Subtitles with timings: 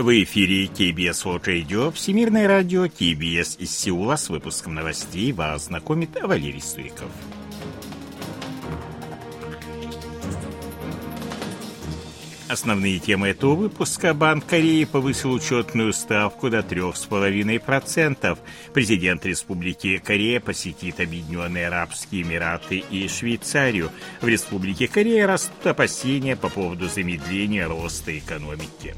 [0.00, 6.18] В эфире KBS World Radio, Всемирное радио KBS из Сеула с выпуском новостей вас знакомит
[6.22, 7.10] Валерий Суриков.
[12.48, 14.14] Основные темы этого выпуска.
[14.14, 18.38] Банк Кореи повысил учетную ставку до 3,5%.
[18.72, 23.90] Президент Республики Корея посетит Объединенные Арабские Эмираты и Швейцарию.
[24.22, 28.94] В Республике Корея растут опасения по поводу замедления роста экономики.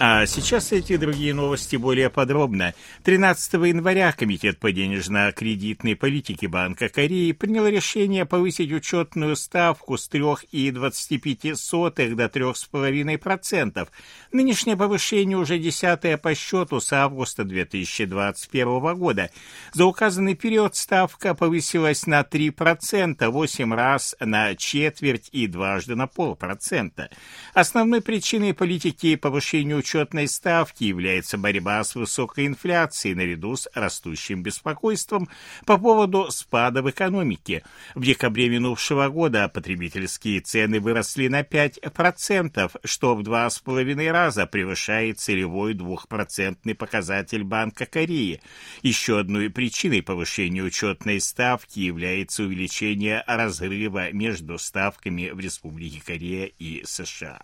[0.00, 2.74] А сейчас эти другие новости более подробно.
[3.04, 12.14] 13 января Комитет по денежно-кредитной политике Банка Кореи принял решение повысить учетную ставку с 3,25
[12.16, 13.88] до 3,5%.
[14.32, 19.30] Нынешнее повышение уже десятое по счету с августа 2021 года.
[19.74, 27.10] За указанный период ставка повысилась на 3%, 8 раз на четверть и дважды на полпроцента.
[27.54, 35.28] Основной причиной политики повышения учетной ставки является борьба с высокой инфляцией наряду с растущим беспокойством
[35.66, 37.62] по поводу спада в экономике.
[37.94, 44.46] В декабре минувшего года потребительские цены выросли на 5%, что в два с половиной раза
[44.46, 48.40] превышает целевой двухпроцентный показатель Банка Кореи.
[48.80, 56.82] Еще одной причиной повышения учетной ставки является увеличение разрыва между ставками в Республике Корея и
[56.86, 57.42] США.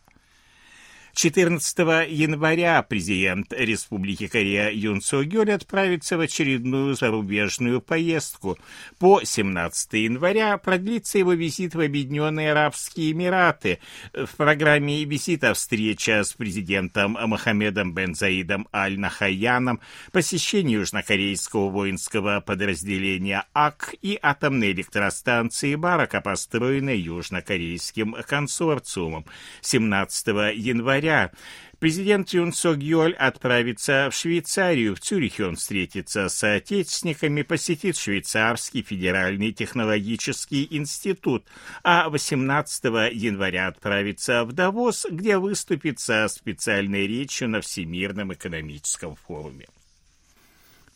[1.14, 8.58] 14 января президент Республики Корея Юн Со Гёль отправится в очередную зарубежную поездку.
[8.98, 13.80] По 17 января продлится его визит в Объединенные Арабские Эмираты.
[14.14, 19.80] В программе визита встреча с президентом Мохаммедом бен Заидом Аль-Нахаяном,
[20.12, 29.24] посещение южнокорейского воинского подразделения АК и атомной электростанции Барака, построенной южнокорейским консорциумом.
[29.62, 31.32] 17 января января
[31.78, 34.94] президент Юн Сок Йоль отправится в Швейцарию.
[34.94, 41.44] В Цюрихе он встретится с соотечественниками, посетит Швейцарский федеральный технологический институт,
[41.82, 49.66] а 18 января отправится в Давос, где выступит со специальной речью на Всемирном экономическом форуме.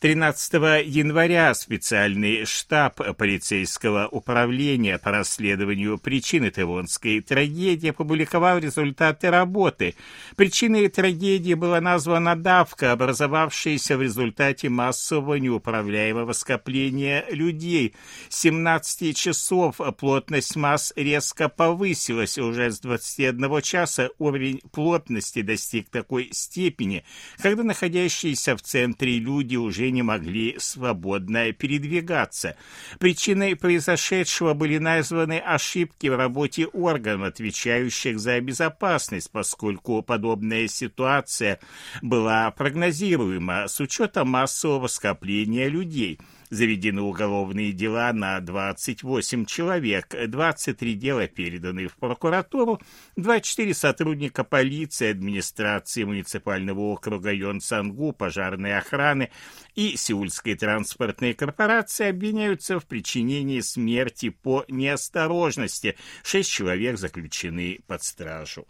[0.05, 0.53] 13
[0.85, 9.95] января специальный штаб полицейского управления по расследованию причины Тевонской трагедии опубликовал результаты работы.
[10.35, 17.95] Причиной трагедии была названа давка, образовавшаяся в результате массового неуправляемого скопления людей.
[18.29, 22.37] С 17 часов плотность масс резко повысилась.
[22.37, 27.03] Уже с 21 часа уровень плотности достиг такой степени,
[27.41, 32.55] когда находящиеся в центре люди уже не могли свободно передвигаться.
[32.99, 41.59] Причиной произошедшего были названы ошибки в работе органов, отвечающих за безопасность, поскольку подобная ситуация
[42.03, 46.19] была прогнозируема с учетом массового скопления людей–
[46.55, 52.79] Заведены уголовные дела на 28 человек, 23 дела переданы в прокуратуру,
[53.17, 59.31] 24 сотрудника полиции, администрации муниципального округа Йон-Сангу, пожарной охраны
[59.75, 65.97] и Сеульской транспортной корпорации обвиняются в причинении смерти по неосторожности.
[66.23, 68.65] Шесть человек заключены под стражу.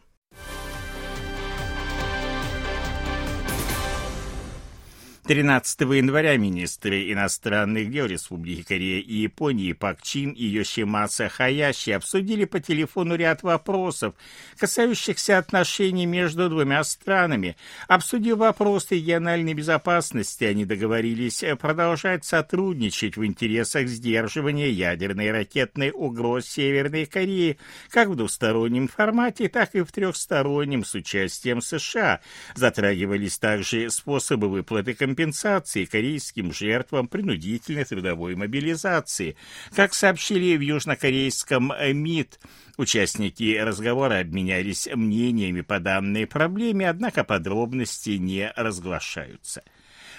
[5.27, 12.45] 13 января министры иностранных дел Республики Корея и Японии Пак Чин и Йошимаса Хаяши обсудили
[12.45, 14.13] по телефону ряд вопросов,
[14.59, 17.57] касающихся отношений между двумя странами.
[17.87, 26.45] Обсудив вопросы региональной безопасности, они договорились продолжать сотрудничать в интересах сдерживания ядерной и ракетной угроз
[26.45, 27.57] Северной Кореи
[27.89, 32.19] как в двустороннем формате, так и в трехстороннем с участием США.
[32.53, 39.37] Затрагивались также способы выплаты компенсации компенсации корейским жертвам принудительной трудовой мобилизации.
[39.73, 42.39] Как сообщили в южнокорейском МИД,
[42.77, 49.63] Участники разговора обменялись мнениями по данной проблеме, однако подробности не разглашаются.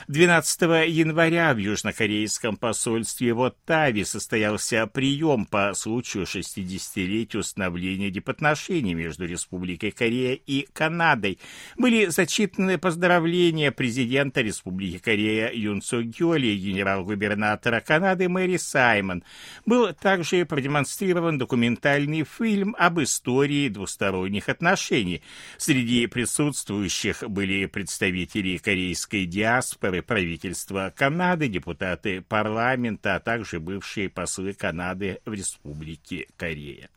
[0.08, 9.26] 12 января в южнокорейском посольстве в Оттаве состоялся прием по случаю 60-летия установления дипотношений между
[9.26, 11.38] Республикой Корея и Канадой.
[11.76, 19.24] Были зачитаны поздравления президента Республики Корея Юн Су Гёли и генерал-губернатора Канады Мэри Саймон.
[19.64, 25.22] Был также продемонстрирован документальный фильм об истории двусторонних отношений.
[25.58, 34.52] Среди присутствующих были представители корейской диаспоры, члены правительства Канады, депутаты парламента, а также бывшие послы
[34.52, 36.88] Канады в Республике Корея.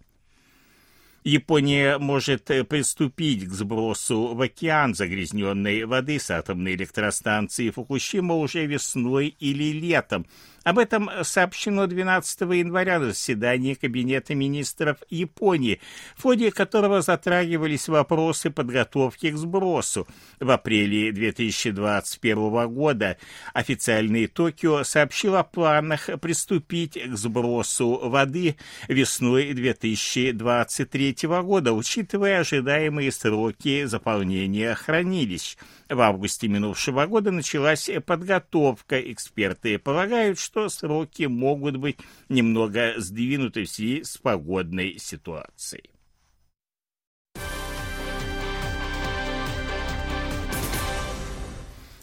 [1.24, 9.36] Япония может приступить к сбросу в океан загрязненной воды с атомной электростанции Фукусима уже весной
[9.40, 10.26] или летом.
[10.70, 15.82] Об этом сообщено 12 января на заседании Кабинета министров Японии,
[16.16, 20.08] в ходе которого затрагивались вопросы подготовки к сбросу.
[20.40, 23.18] В апреле 2021 года
[23.56, 28.56] официальный Токио сообщил о планах приступить к сбросу воды
[28.88, 35.58] весной 2023 года, учитывая ожидаемые сроки заполнения хранилищ.
[35.90, 39.02] В августе минувшего года началась подготовка.
[39.12, 41.98] Эксперты полагают, что сроки могут быть
[42.28, 45.92] немного сдвинуты в связи с погодной ситуацией.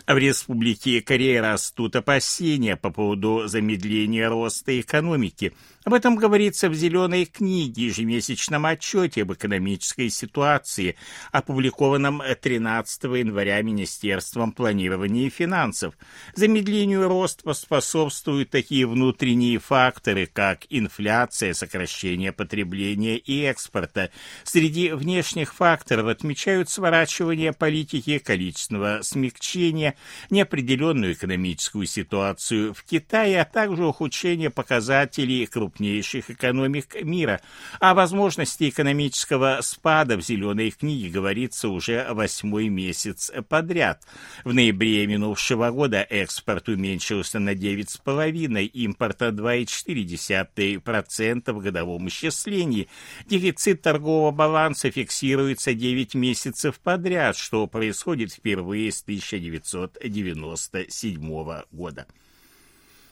[0.06, 5.52] В Республике Корея растут опасения по поводу замедления роста экономики.
[5.86, 10.96] Об этом говорится в «Зеленой книге» ежемесячном отчете об экономической ситуации,
[11.30, 15.94] опубликованном 13 января Министерством планирования и финансов.
[16.34, 24.10] Замедлению роста способствуют такие внутренние факторы, как инфляция, сокращение потребления и экспорта.
[24.42, 29.94] Среди внешних факторов отмечают сворачивание политики количественного смягчения,
[30.30, 35.44] неопределенную экономическую ситуацию в Китае, а также ухудшение показателей
[35.76, 37.40] крупнейших экономик мира.
[37.80, 44.02] О возможности экономического спада в «Зеленой книге» говорится уже восьмой месяц подряд.
[44.44, 52.88] В ноябре минувшего года экспорт уменьшился на 9,5%, импорта 2,4% в годовом исчислении.
[53.26, 62.06] Дефицит торгового баланса фиксируется 9 месяцев подряд, что происходит впервые с 1900 1997 года.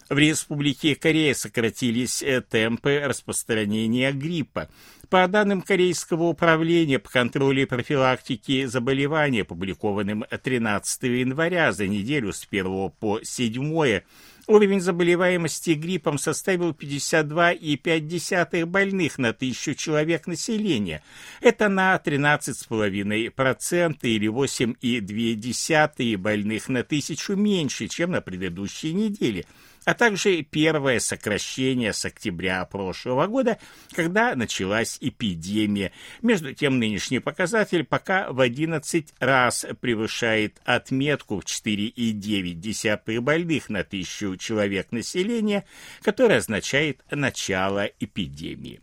[0.08, 4.68] В Республике Корея сократились э, темпы распространения гриппа.
[5.14, 12.44] По данным Корейского управления по контролю и профилактике заболеваний, опубликованным 13 января за неделю с
[12.50, 14.00] 1 по 7
[14.48, 21.00] Уровень заболеваемости гриппом составил 52,5 больных на тысячу человек населения.
[21.40, 29.44] Это на 13,5% или 8,2 больных на тысячу меньше, чем на предыдущей неделе–
[29.84, 33.58] а также первое сокращение с октября прошлого года,
[33.92, 35.92] когда началась эпидемия.
[36.22, 44.36] Между тем, нынешний показатель пока в 11 раз превышает отметку в 4,9 больных на тысячу
[44.36, 45.64] человек населения,
[46.02, 48.80] которая означает начало эпидемии.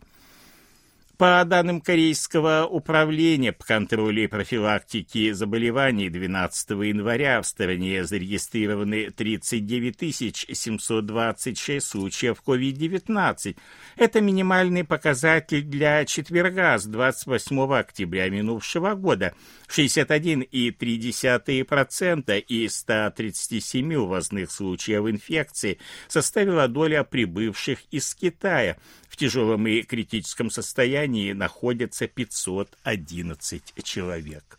[1.18, 10.46] По данным Корейского управления по контролю и профилактике заболеваний 12 января в стране зарегистрированы 39
[10.52, 13.56] 726 случаев COVID-19.
[13.96, 19.34] Это минимальный показатель для четверга с 28 октября минувшего года.
[19.68, 25.78] 61,3% из 137 увозных случаев инфекции
[26.08, 28.78] составила доля прибывших из Китая.
[29.12, 34.58] В тяжелом и критическом состоянии находятся 511 человек.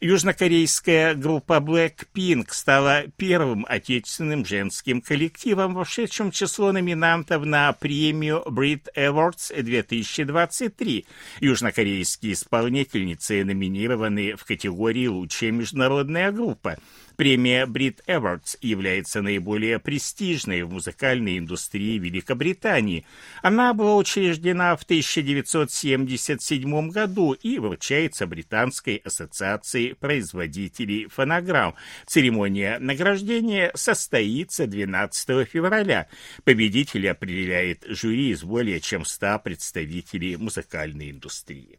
[0.00, 8.88] Южнокорейская группа Blackpink стала первым отечественным женским коллективом, вошедшим в число номинантов на премию Brit
[8.96, 11.06] Awards 2023.
[11.40, 16.78] Южнокорейские исполнительницы номинированы в категории «Лучшая международная группа».
[17.16, 23.06] Премия Brit Awards является наиболее престижной в музыкальной индустрии Великобритании.
[23.42, 31.74] Она была учреждена в 1977 году и вручается Британской ассоциацией производителей фонограмм.
[32.06, 36.08] Церемония награждения состоится 12 февраля.
[36.44, 41.78] Победителя определяет жюри из более чем 100 представителей музыкальной индустрии.